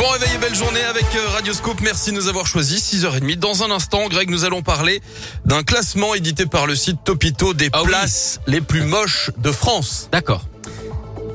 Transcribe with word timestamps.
Bon 0.00 0.08
réveil 0.08 0.34
et 0.34 0.38
belle 0.38 0.54
journée 0.54 0.80
avec 0.80 1.04
euh, 1.14 1.28
Radioscope. 1.28 1.82
Merci 1.82 2.10
de 2.10 2.16
nous 2.16 2.28
avoir 2.28 2.46
choisis. 2.46 2.94
6h30. 2.94 3.36
Dans 3.36 3.64
un 3.64 3.70
instant, 3.70 4.08
Greg, 4.08 4.30
nous 4.30 4.46
allons 4.46 4.62
parler 4.62 5.02
d'un 5.44 5.62
classement 5.62 6.14
édité 6.14 6.46
par 6.46 6.66
le 6.66 6.74
site 6.74 7.04
Topito 7.04 7.52
des 7.52 7.68
Ah 7.74 7.82
oui. 7.82 7.88
places 7.88 8.40
les 8.46 8.62
plus 8.62 8.82
moches 8.82 9.30
de 9.36 9.52
France. 9.52 10.08
D'accord. 10.10 10.46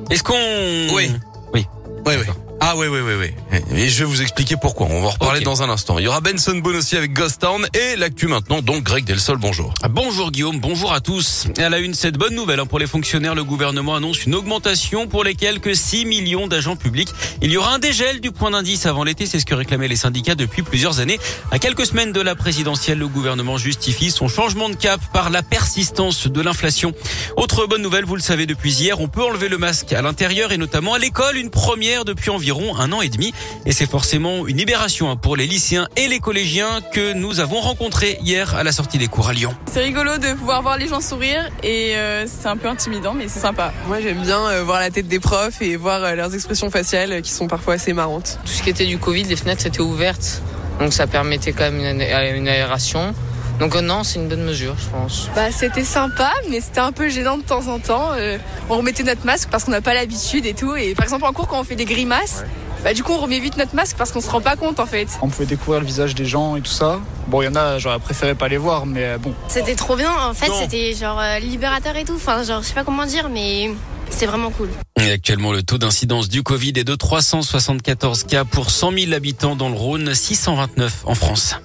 Est-ce 0.09 0.23
qu'on... 0.23 0.96
Oui. 0.96 1.12
Oui. 1.54 1.67
Oui, 2.07 2.13
oui. 2.17 2.25
Ah 2.67 2.73
oui, 2.75 2.88
oui, 2.88 2.97
oui, 2.99 3.13
oui. 3.20 3.59
Et 3.78 3.89
je 3.89 3.99
vais 3.99 4.05
vous 4.05 4.24
expliquer 4.24 4.55
pourquoi. 4.60 4.87
On 4.89 5.01
va 5.01 5.10
en 5.10 5.12
reparler 5.12 5.42
dans 5.42 5.62
un 5.62 5.69
instant. 5.69 5.99
Il 5.99 6.06
y 6.06 6.08
aura 6.08 6.19
Benson 6.19 6.56
Boone 6.56 6.78
aussi 6.78 6.97
avec 6.97 7.13
Ghost 7.13 7.42
Town 7.42 7.67
et 7.76 7.96
l'actu 7.96 8.26
maintenant. 8.26 8.63
Donc 8.63 8.81
Greg 8.81 9.06
Delsol, 9.06 9.38
bonjour. 9.38 9.71
Ah, 9.83 9.88
Bonjour 9.88 10.31
Guillaume, 10.31 10.60
bonjour 10.60 10.92
à 10.92 10.99
tous. 10.99 11.46
À 11.60 11.70
la 11.70 11.78
une, 11.78 11.93
cette 11.93 12.17
bonne 12.17 12.33
nouvelle 12.33 12.60
hein, 12.60 12.65
pour 12.65 12.79
les 12.79 12.88
fonctionnaires. 12.88 13.35
Le 13.35 13.43
gouvernement 13.43 13.93
annonce 13.93 14.25
une 14.25 14.33
augmentation 14.33 15.06
pour 15.06 15.24
les 15.24 15.35
quelques 15.35 15.75
6 15.75 16.05
millions 16.05 16.48
d'agents 16.48 16.75
publics. 16.75 17.09
Il 17.43 17.52
y 17.52 17.57
aura 17.57 17.75
un 17.75 17.77
dégel 17.77 18.20
du 18.20 18.31
point 18.31 18.49
d'indice 18.49 18.88
avant 18.88 19.03
l'été, 19.03 19.27
c'est 19.27 19.39
ce 19.39 19.45
que 19.45 19.53
réclamaient 19.53 19.88
les 19.88 19.95
syndicats 19.95 20.34
depuis 20.34 20.63
plusieurs 20.63 20.99
années. 20.99 21.20
À 21.52 21.59
quelques 21.59 21.85
semaines 21.85 22.13
de 22.13 22.21
la 22.21 22.34
présidentielle, 22.34 22.97
le 22.97 23.07
gouvernement 23.07 23.59
justifie 23.59 24.09
son 24.09 24.27
changement 24.27 24.70
de 24.70 24.75
cap 24.75 24.99
par 25.13 25.29
la 25.29 25.43
persistance 25.43 26.25
de 26.25 26.41
l'inflation. 26.41 26.93
Autre 27.38 27.67
bonne 27.67 27.84
nouvelle, 27.84 28.05
vous 28.05 28.16
le 28.16 28.23
savez 28.23 28.47
depuis 28.47 28.73
hier, 28.73 29.02
on 29.02 29.07
peut 29.07 29.23
enlever 29.23 29.49
le 29.49 29.59
masque 29.59 29.93
à 29.93 30.02
l'intérieur 30.02 30.52
et 30.52 30.57
notamment 30.57 30.95
à 30.95 30.97
l'école, 30.97 31.38
une 31.38 31.52
première 31.52 32.05
depuis 32.05 32.31
environ 32.31 32.54
un 32.77 32.91
an 32.91 33.01
et 33.01 33.09
demi. 33.09 33.33
Et 33.65 33.71
c'est 33.71 33.89
forcément 33.89 34.47
une 34.47 34.57
libération 34.57 35.09
hein, 35.09 35.15
pour 35.15 35.35
les 35.35 35.47
lycéens 35.47 35.87
et 35.95 36.07
les 36.07 36.19
collégiens 36.19 36.81
que 36.93 37.13
nous 37.13 37.39
avons 37.39 37.59
rencontrés 37.59 38.17
hier 38.21 38.55
à 38.55 38.63
la 38.63 38.71
sortie 38.71 38.97
des 38.97 39.07
cours 39.07 39.29
à 39.29 39.33
Lyon. 39.33 39.55
C'est 39.71 39.81
rigolo 39.81 40.17
de 40.17 40.33
pouvoir 40.33 40.61
voir 40.61 40.77
les 40.77 40.87
gens 40.87 41.01
sourire 41.01 41.49
et 41.63 41.95
euh, 41.95 42.25
c'est 42.27 42.47
un 42.47 42.57
peu 42.57 42.67
intimidant 42.67 43.13
mais 43.13 43.27
c'est 43.27 43.39
sympa. 43.39 43.73
Moi 43.87 44.01
j'aime 44.01 44.21
bien 44.21 44.39
euh, 44.47 44.63
voir 44.63 44.79
la 44.79 44.89
tête 44.89 45.07
des 45.07 45.19
profs 45.19 45.61
et 45.61 45.75
voir 45.75 46.03
euh, 46.03 46.15
leurs 46.15 46.33
expressions 46.33 46.69
faciales 46.69 47.21
qui 47.21 47.31
sont 47.31 47.47
parfois 47.47 47.75
assez 47.75 47.93
marrantes. 47.93 48.39
Tout 48.45 48.51
ce 48.51 48.63
qui 48.63 48.69
était 48.69 48.85
du 48.85 48.97
Covid, 48.97 49.23
les 49.23 49.35
fenêtres 49.35 49.65
étaient 49.65 49.81
ouvertes. 49.81 50.41
Donc 50.79 50.93
ça 50.93 51.07
permettait 51.07 51.53
quand 51.53 51.71
même 51.71 51.79
une, 51.79 52.01
une 52.01 52.47
aération. 52.47 53.13
Donc 53.59 53.75
euh, 53.75 53.81
non, 53.81 54.03
c'est 54.03 54.20
une 54.20 54.27
bonne 54.27 54.43
mesure, 54.43 54.75
je 54.77 54.89
pense. 54.89 55.29
Bah 55.35 55.51
c'était 55.51 55.84
sympa 55.84 56.31
mais 56.49 56.61
c'était 56.61 56.79
un 56.79 56.91
peu 56.91 57.09
gênant 57.09 57.37
de 57.37 57.43
temps 57.43 57.67
en 57.67 57.79
temps. 57.79 58.12
Euh, 58.13 58.37
on 58.70 58.77
remettait 58.77 59.03
notre 59.03 59.25
masque 59.25 59.49
parce 59.49 59.63
qu'on 59.63 59.71
n'a 59.71 59.81
pas 59.81 59.93
l'habitude 59.93 60.45
et 60.45 60.53
tout. 60.53 60.75
Et 60.75 60.93
par 60.95 61.03
exemple 61.03 61.25
en 61.25 61.34
cours 61.34 61.47
quand 61.47 61.59
on 61.59 61.63
fait 61.63 61.75
des 61.75 61.85
grimaces, 61.85 62.43
bah 62.84 62.93
du 62.93 63.03
coup 63.03 63.13
on 63.13 63.20
remet 63.20 63.39
vite 63.39 63.57
notre 63.57 63.75
masque 63.75 63.97
parce 63.97 64.12
qu'on 64.12 64.22
se 64.22 64.30
rend 64.30 64.42
pas 64.42 64.56
compte 64.56 64.80
en 64.80 64.86
fait. 64.86 65.08
On 65.22 65.30
pouvait 65.30 65.45
découvrir 65.45 65.80
le 65.80 65.88
visage 65.88 66.16
des 66.16 66.25
gens 66.25 66.56
et 66.56 66.62
tout 66.62 66.72
ça. 66.72 67.00
Bon, 67.28 67.42
il 67.42 67.45
y 67.45 67.47
en 67.47 67.56
a, 67.56 67.80
j'aurais 67.80 68.00
préféré 68.00 68.36
pas 68.36 68.47
les 68.47 68.58
voir, 68.58 68.86
mais 68.86 69.03
euh, 69.03 69.17
bon. 69.17 69.34
C'était 69.47 69.75
trop 69.75 69.95
bien, 69.95 70.12
en 70.12 70.34
fait, 70.34 70.52
c'était 70.62 70.94
genre 70.94 71.19
euh, 71.19 71.40
libérateur 71.40 71.95
et 71.95 72.06
tout. 72.06 72.16
Enfin, 72.16 72.44
genre, 72.44 72.62
je 72.62 72.67
sais 72.67 72.73
pas 72.75 72.84
comment 72.84 73.06
dire, 73.06 73.30
mais 73.30 73.72
c'est 74.12 74.28
vraiment 74.28 74.52
cool. 74.52 74.69
Et 75.02 75.12
actuellement, 75.12 75.52
le 75.52 75.64
taux 75.64 75.80
d'incidence 75.80 76.30
du 76.30 76.44
Covid 76.44 76.73
est 76.75 76.84
de 76.84 76.94
374 76.94 78.25
cas 78.25 78.44
pour 78.44 78.69
100 78.69 78.92
000 78.92 79.14
habitants 79.14 79.56
dans 79.56 79.69
le 79.69 79.75
Rhône, 79.75 80.14
629 80.14 81.03
en 81.06 81.16
France. 81.16 81.56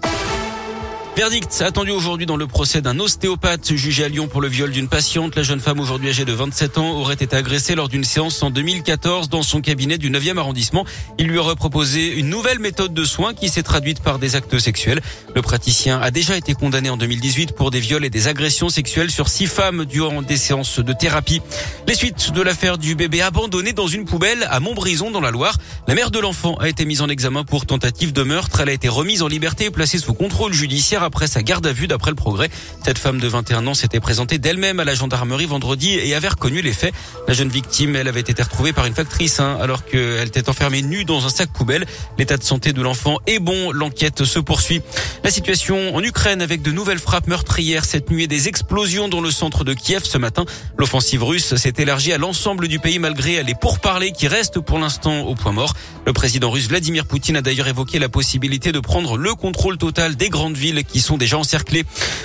Verdict 1.16 1.60
attendu 1.60 1.90
aujourd'hui 1.90 2.24
dans 2.24 2.38
le 2.38 2.46
procès 2.46 2.80
d'un 2.80 2.98
ostéopathe 2.98 3.74
jugé 3.74 4.04
à 4.04 4.08
Lyon 4.08 4.26
pour 4.26 4.40
le 4.40 4.48
viol 4.48 4.70
d'une 4.70 4.88
patiente. 4.88 5.36
La 5.36 5.42
jeune 5.42 5.60
femme 5.60 5.78
aujourd'hui 5.78 6.08
âgée 6.08 6.24
de 6.24 6.32
27 6.32 6.78
ans 6.78 6.92
aurait 6.92 7.14
été 7.14 7.36
agressée 7.36 7.74
lors 7.74 7.90
d'une 7.90 8.04
séance 8.04 8.42
en 8.42 8.48
2014 8.48 9.28
dans 9.28 9.42
son 9.42 9.60
cabinet 9.60 9.98
du 9.98 10.10
9e 10.10 10.38
arrondissement. 10.38 10.86
Il 11.18 11.26
lui 11.26 11.36
aurait 11.36 11.56
proposé 11.56 12.14
une 12.14 12.30
nouvelle 12.30 12.58
méthode 12.58 12.94
de 12.94 13.04
soins 13.04 13.34
qui 13.34 13.50
s'est 13.50 13.62
traduite 13.62 14.00
par 14.00 14.18
des 14.18 14.34
actes 14.34 14.58
sexuels. 14.58 15.02
Le 15.34 15.42
praticien 15.42 16.00
a 16.00 16.10
déjà 16.10 16.38
été 16.38 16.54
condamné 16.54 16.88
en 16.88 16.96
2018 16.96 17.52
pour 17.52 17.70
des 17.70 17.80
viols 17.80 18.06
et 18.06 18.10
des 18.10 18.26
agressions 18.26 18.70
sexuelles 18.70 19.10
sur 19.10 19.28
six 19.28 19.46
femmes 19.46 19.84
durant 19.84 20.22
des 20.22 20.38
séances 20.38 20.78
de 20.78 20.92
thérapie. 20.94 21.42
Les 21.86 21.94
suites 21.94 22.32
de 22.32 22.40
l'affaire 22.40 22.78
du 22.78 22.94
bébé 22.94 23.20
abandonné 23.20 23.74
dans 23.74 23.88
une 23.88 24.06
poubelle 24.06 24.46
à 24.48 24.58
Montbrison 24.58 25.10
dans 25.10 25.20
la 25.20 25.32
Loire. 25.32 25.58
La 25.86 25.94
mère 25.94 26.10
de 26.10 26.18
l'enfant 26.18 26.54
a 26.54 26.68
été 26.68 26.86
mise 26.86 27.02
en 27.02 27.08
examen 27.08 27.44
pour 27.44 27.66
tentative 27.66 28.14
de 28.14 28.22
meurtre. 28.22 28.60
Elle 28.60 28.70
a 28.70 28.72
été 28.72 28.88
remise 28.88 29.22
en 29.22 29.28
liberté 29.28 29.66
et 29.66 29.70
placée 29.70 29.98
sous 29.98 30.14
contrôle 30.14 30.54
judiciaire 30.54 30.99
après 31.02 31.26
sa 31.26 31.42
garde 31.42 31.66
à 31.66 31.72
vue 31.72 31.86
d'après 31.86 32.10
le 32.10 32.16
progrès. 32.16 32.50
Cette 32.84 32.98
femme 32.98 33.20
de 33.20 33.28
21 33.28 33.66
ans 33.66 33.74
s'était 33.74 34.00
présentée 34.00 34.38
d'elle-même 34.38 34.80
à 34.80 34.84
la 34.84 34.94
gendarmerie 34.94 35.46
vendredi 35.46 35.90
et 35.94 36.14
avait 36.14 36.28
reconnu 36.28 36.62
les 36.62 36.72
faits. 36.72 36.94
La 37.28 37.34
jeune 37.34 37.48
victime, 37.48 37.96
elle 37.96 38.08
avait 38.08 38.20
été 38.20 38.42
retrouvée 38.42 38.72
par 38.72 38.86
une 38.86 38.94
factrice 38.94 39.40
hein, 39.40 39.58
alors 39.60 39.84
qu'elle 39.84 40.28
était 40.28 40.48
enfermée 40.48 40.82
nue 40.82 41.04
dans 41.04 41.26
un 41.26 41.30
sac 41.30 41.52
poubelle. 41.52 41.86
L'état 42.18 42.36
de 42.36 42.44
santé 42.44 42.72
de 42.72 42.82
l'enfant 42.82 43.18
est 43.26 43.38
bon. 43.38 43.72
L'enquête 43.72 44.24
se 44.24 44.38
poursuit. 44.38 44.82
La 45.24 45.30
situation 45.30 45.94
en 45.94 46.02
Ukraine 46.02 46.42
avec 46.42 46.62
de 46.62 46.72
nouvelles 46.72 46.98
frappes 46.98 47.26
meurtrières 47.26 47.84
cette 47.84 48.10
nuit 48.10 48.24
et 48.24 48.28
des 48.28 48.48
explosions 48.48 49.08
dans 49.08 49.20
le 49.20 49.30
centre 49.30 49.64
de 49.64 49.74
Kiev 49.74 50.04
ce 50.04 50.18
matin. 50.18 50.44
L'offensive 50.78 51.22
russe 51.22 51.54
s'est 51.56 51.74
élargie 51.78 52.12
à 52.12 52.18
l'ensemble 52.18 52.68
du 52.68 52.78
pays 52.78 52.98
malgré 52.98 53.42
les 53.42 53.54
pourparlers 53.54 54.12
qui 54.12 54.28
restent 54.28 54.60
pour 54.60 54.78
l'instant 54.78 55.20
au 55.20 55.34
point 55.34 55.52
mort. 55.52 55.74
Le 56.06 56.12
président 56.12 56.50
russe 56.50 56.68
Vladimir 56.68 57.06
Poutine 57.06 57.36
a 57.36 57.42
d'ailleurs 57.42 57.68
évoqué 57.68 57.98
la 57.98 58.08
possibilité 58.08 58.72
de 58.72 58.80
prendre 58.80 59.16
le 59.16 59.34
contrôle 59.34 59.78
total 59.78 60.16
des 60.16 60.28
grandes 60.28 60.56
villes 60.56 60.78
qui 60.92 61.00
sont 61.00 61.16
déjà 61.16 61.38
encerclées. 61.38 61.84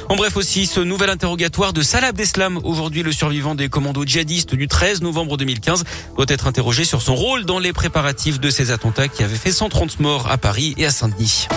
En 0.10 0.16
bref 0.16 0.38
aussi, 0.38 0.66
ce 0.66 0.80
nouvel 0.80 1.10
interrogatoire 1.10 1.74
de 1.74 1.82
Salah 1.82 2.08
Abdeslam, 2.08 2.60
aujourd'hui 2.64 3.04
le 3.04 3.12
survivant 3.12 3.56
des 3.56 3.70
commandos 3.70 4.06
djihadistes 4.06 4.56
du 4.56 4.68
13 4.68 5.02
novembre 5.02 5.38
2015, 5.38 5.84
doit 6.16 6.26
être 6.30 6.48
interrogé 6.48 6.86
sur 6.86 7.02
son 7.02 7.16
rôle 7.16 7.46
dans 7.46 7.60
les 7.60 7.74
préparatifs 7.74 8.40
de 8.40 8.50
ces 8.50 8.72
attentats 8.72 9.08
qui 9.08 9.24
avaient 9.24 9.36
fait 9.36 9.52
130 9.52 10.00
morts 10.00 10.30
à 10.30 10.38
Paris 10.38 10.74
et 10.78 10.86
à 10.86 10.92
Saint-Denis. 10.92 11.48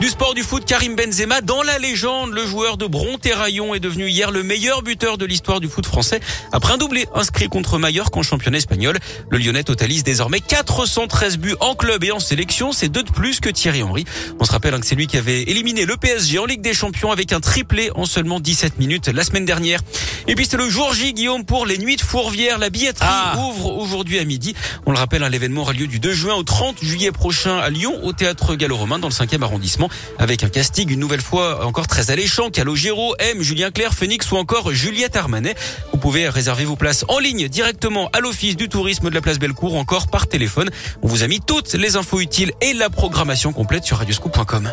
Du 0.00 0.08
sport 0.10 0.34
du 0.34 0.42
foot, 0.42 0.64
Karim 0.66 0.96
Benzema, 0.96 1.40
dans 1.40 1.62
la 1.62 1.78
légende, 1.78 2.32
le 2.32 2.44
joueur 2.46 2.76
de 2.76 2.86
Bron-Terraillon 2.86 3.74
est 3.74 3.80
devenu 3.80 4.08
hier 4.08 4.30
le 4.32 4.42
meilleur 4.42 4.82
buteur 4.82 5.16
de 5.16 5.24
l'histoire 5.24 5.60
du 5.60 5.68
foot 5.68 5.86
français. 5.86 6.20
Après 6.52 6.74
un 6.74 6.76
doublé 6.76 7.06
inscrit 7.14 7.48
contre 7.48 7.78
Mallorca 7.78 8.18
en 8.18 8.22
championnat 8.22 8.58
espagnol, 8.58 8.98
le 9.30 9.38
Lyonnais 9.38 9.62
totalise 9.62 10.02
désormais 10.04 10.40
413 10.40 11.38
buts 11.38 11.54
en 11.60 11.74
club 11.74 12.04
et 12.04 12.12
en 12.12 12.18
sélection. 12.18 12.72
C'est 12.72 12.88
deux 12.90 13.02
de 13.02 13.10
plus 13.10 13.40
que 13.40 13.48
Thierry 13.48 13.82
Henry. 13.82 14.04
On 14.40 14.44
se 14.44 14.52
rappelle 14.52 14.74
hein, 14.74 14.80
que 14.80 14.86
c'est 14.86 14.94
lui 14.94 15.06
qui 15.06 15.16
avait 15.16 15.42
éliminé 15.42 15.86
le 15.86 15.96
PSG 15.96 16.38
en 16.38 16.44
Ligue 16.44 16.60
des 16.60 16.74
Champions 16.74 17.10
avec 17.10 17.32
un 17.32 17.40
triplé 17.40 17.90
en 17.94 18.04
seulement 18.04 18.40
17 18.40 18.78
minutes 18.78 19.08
la 19.08 19.24
semaine 19.24 19.46
dernière. 19.46 19.80
Et 20.26 20.34
puis 20.34 20.44
c'est 20.44 20.56
le 20.58 20.68
jour 20.68 20.92
J, 20.92 21.14
Guillaume, 21.14 21.44
pour 21.46 21.64
les 21.64 21.78
nuits 21.78 21.96
de 21.96 22.02
Fourvière. 22.02 22.58
La 22.58 22.68
billetterie 22.68 23.06
Ah. 23.08 23.38
ouvre 23.38 23.78
aujourd'hui 23.78 24.18
à 24.18 24.24
midi. 24.24 24.54
On 24.84 24.92
le 24.92 24.98
rappelle, 24.98 25.22
hein, 25.22 25.30
l'événement 25.30 25.62
aura 25.62 25.72
lieu 25.72 25.86
du 25.86 25.98
2 25.98 26.12
juin 26.12 26.34
au 26.34 26.42
30 26.42 26.82
juillet 26.84 27.12
prochain 27.12 27.56
à 27.58 27.70
Lyon, 27.70 27.94
au 28.02 28.12
théâtre 28.12 28.54
Gallo-Romain, 28.54 28.98
dans 28.98 29.08
le 29.08 29.14
5e 29.14 29.42
arrondissement, 29.42 29.83
avec 30.18 30.42
un 30.42 30.48
casting 30.48 30.90
une 30.90 31.00
nouvelle 31.00 31.20
fois 31.20 31.64
encore 31.64 31.86
très 31.86 32.10
alléchant. 32.10 32.50
Calogero, 32.50 33.14
M, 33.18 33.42
Julien 33.42 33.70
Clerc, 33.70 33.94
Phoenix 33.94 34.30
ou 34.30 34.36
encore 34.36 34.72
Juliette 34.72 35.16
Armanet. 35.16 35.54
Vous 35.92 35.98
pouvez 35.98 36.28
réserver 36.28 36.64
vos 36.64 36.76
places 36.76 37.04
en 37.08 37.18
ligne 37.18 37.48
directement 37.48 38.10
à 38.12 38.20
l'Office 38.20 38.56
du 38.56 38.68
tourisme 38.68 39.10
de 39.10 39.14
la 39.14 39.20
place 39.20 39.38
Bellecour, 39.38 39.74
ou 39.74 39.78
encore 39.78 40.08
par 40.08 40.26
téléphone. 40.26 40.70
On 41.02 41.08
vous 41.08 41.22
a 41.22 41.26
mis 41.26 41.40
toutes 41.40 41.74
les 41.74 41.96
infos 41.96 42.20
utiles 42.20 42.52
et 42.60 42.72
la 42.72 42.90
programmation 42.90 43.52
complète 43.52 43.84
sur 43.84 43.98
radioscoop.com. 43.98 44.72